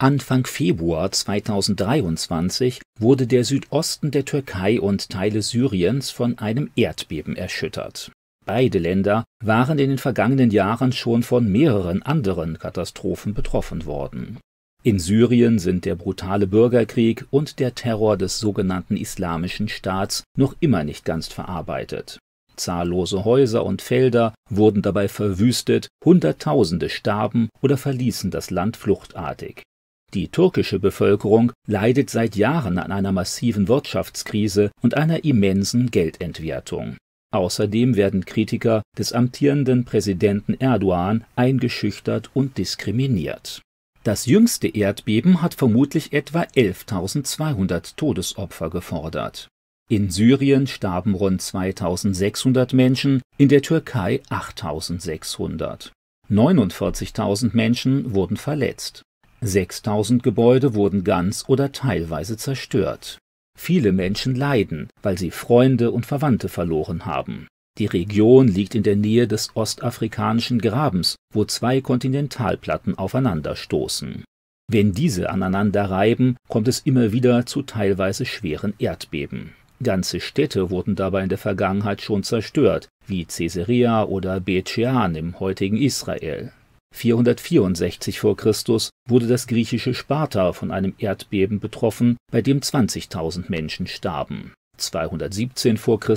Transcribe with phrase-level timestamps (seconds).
[0.00, 8.12] Anfang Februar 2023 wurde der Südosten der Türkei und Teile Syriens von einem Erdbeben erschüttert.
[8.46, 14.38] Beide Länder waren in den vergangenen Jahren schon von mehreren anderen Katastrophen betroffen worden.
[14.84, 20.84] In Syrien sind der brutale Bürgerkrieg und der Terror des sogenannten Islamischen Staats noch immer
[20.84, 22.20] nicht ganz verarbeitet.
[22.54, 29.64] Zahllose Häuser und Felder wurden dabei verwüstet, Hunderttausende starben oder verließen das Land fluchtartig.
[30.14, 36.96] Die türkische Bevölkerung leidet seit Jahren an einer massiven Wirtschaftskrise und einer immensen Geldentwertung.
[37.30, 43.60] Außerdem werden Kritiker des amtierenden Präsidenten Erdogan eingeschüchtert und diskriminiert.
[44.02, 49.48] Das jüngste Erdbeben hat vermutlich etwa 11.200 Todesopfer gefordert.
[49.90, 55.92] In Syrien starben rund 2600 Menschen, in der Türkei 8600.
[56.30, 59.02] 49.000 Menschen wurden verletzt.
[59.40, 63.18] 6000 Gebäude wurden ganz oder teilweise zerstört.
[63.58, 67.48] Viele Menschen leiden, weil sie Freunde und Verwandte verloren haben.
[67.78, 74.24] Die Region liegt in der Nähe des ostafrikanischen Grabens, wo zwei Kontinentalplatten aufeinanderstoßen.
[74.70, 79.54] Wenn diese aneinander reiben, kommt es immer wieder zu teilweise schweren Erdbeben.
[79.82, 85.38] Ganze Städte wurden dabei in der Vergangenheit schon zerstört, wie Caesarea oder Beth Shean im
[85.38, 86.52] heutigen Israel.
[86.98, 88.34] 464 v.
[88.34, 88.52] Chr.
[89.08, 94.52] wurde das griechische Sparta von einem Erdbeben betroffen, bei dem 20.000 Menschen starben.
[94.76, 95.98] 217 v.
[95.98, 96.16] Chr.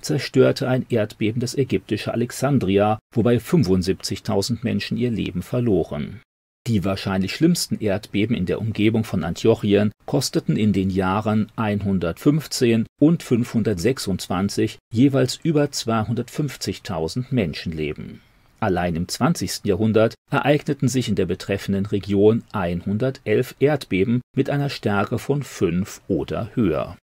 [0.00, 6.20] zerstörte ein Erdbeben das ägyptische Alexandria, wobei 75.000 Menschen ihr Leben verloren.
[6.66, 13.22] Die wahrscheinlich schlimmsten Erdbeben in der Umgebung von Antiochien kosteten in den Jahren 115 und
[13.22, 18.20] 526 jeweils über 250.000 Menschenleben
[18.62, 19.64] Allein im 20.
[19.64, 26.48] Jahrhundert ereigneten sich in der betreffenden Region 111 Erdbeben mit einer Stärke von 5 oder
[26.54, 26.96] höher.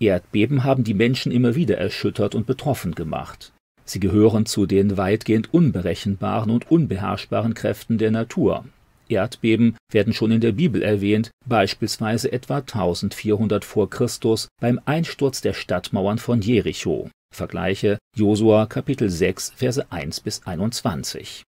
[0.00, 3.52] Erdbeben haben die Menschen immer wieder erschüttert und betroffen gemacht.
[3.84, 8.64] Sie gehören zu den weitgehend unberechenbaren und unbeherrschbaren Kräften der Natur.
[9.08, 15.54] Erdbeben werden schon in der Bibel erwähnt, beispielsweise etwa 1400 vor Christus beim Einsturz der
[15.54, 17.10] Stadtmauern von Jericho.
[17.32, 21.42] Vergleiche Josua Kapitel 6 Verse 1 bis 21.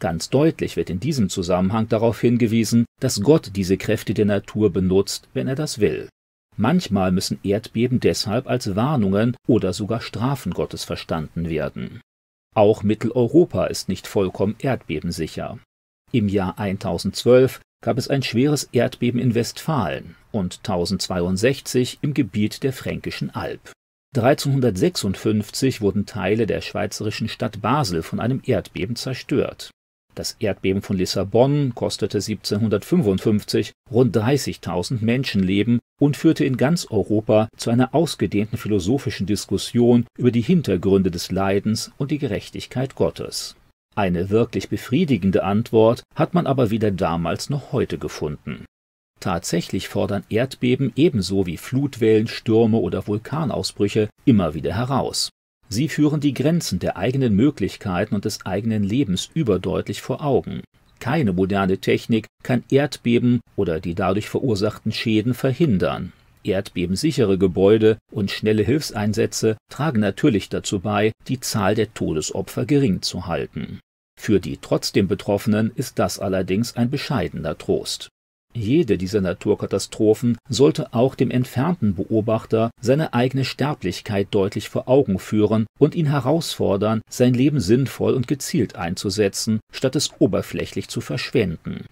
[0.00, 5.28] Ganz deutlich wird in diesem Zusammenhang darauf hingewiesen, dass Gott diese Kräfte der Natur benutzt,
[5.34, 6.08] wenn er das will.
[6.56, 12.00] Manchmal müssen Erdbeben deshalb als Warnungen oder sogar Strafen Gottes verstanden werden.
[12.54, 15.58] Auch Mitteleuropa ist nicht vollkommen erdbebensicher.
[16.12, 22.72] Im Jahr 1012 gab es ein schweres Erdbeben in Westfalen und 1062 im Gebiet der
[22.72, 23.72] Fränkischen Alb.
[24.16, 29.70] 1356 wurden Teile der schweizerischen Stadt Basel von einem Erdbeben zerstört.
[30.14, 37.70] Das Erdbeben von Lissabon kostete 1755 rund 30.000 Menschenleben und führte in ganz Europa zu
[37.70, 43.56] einer ausgedehnten philosophischen Diskussion über die Hintergründe des Leidens und die Gerechtigkeit Gottes.
[43.94, 48.64] Eine wirklich befriedigende Antwort hat man aber weder damals noch heute gefunden
[49.20, 55.30] Tatsächlich fordern Erdbeben ebenso wie Flutwellen, Stürme oder Vulkanausbrüche immer wieder heraus.
[55.68, 60.62] Sie führen die Grenzen der eigenen Möglichkeiten und des eigenen Lebens überdeutlich vor Augen.
[61.00, 66.12] Keine moderne Technik kann Erdbeben oder die dadurch verursachten Schäden verhindern.
[66.44, 73.26] Erdbebensichere Gebäude und schnelle Hilfseinsätze tragen natürlich dazu bei, die Zahl der Todesopfer gering zu
[73.26, 73.80] halten.
[74.18, 78.08] Für die trotzdem Betroffenen ist das allerdings ein bescheidener Trost.
[78.56, 85.66] Jede dieser Naturkatastrophen sollte auch dem entfernten Beobachter seine eigene Sterblichkeit deutlich vor Augen führen
[85.78, 91.84] und ihn herausfordern, sein Leben sinnvoll und gezielt einzusetzen, statt es oberflächlich zu verschwenden.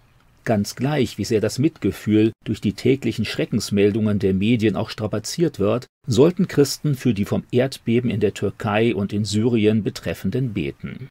[0.43, 5.85] Ganz gleich, wie sehr das Mitgefühl durch die täglichen Schreckensmeldungen der Medien auch strapaziert wird,
[6.07, 11.09] sollten Christen für die vom Erdbeben in der Türkei und in Syrien betreffenden beten.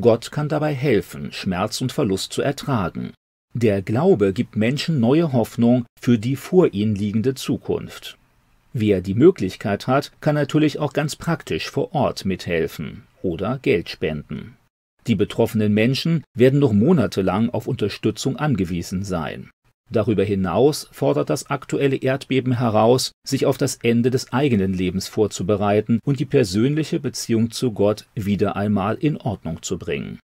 [0.00, 3.12] Gott kann dabei helfen, Schmerz und Verlust zu ertragen.
[3.60, 8.16] Der Glaube gibt Menschen neue Hoffnung für die vor ihnen liegende Zukunft.
[8.72, 14.56] Wer die Möglichkeit hat, kann natürlich auch ganz praktisch vor Ort mithelfen oder Geld spenden.
[15.08, 19.50] Die betroffenen Menschen werden noch monatelang auf Unterstützung angewiesen sein.
[19.90, 25.98] Darüber hinaus fordert das aktuelle Erdbeben heraus, sich auf das Ende des eigenen Lebens vorzubereiten
[26.04, 30.20] und die persönliche Beziehung zu Gott wieder einmal in Ordnung zu bringen.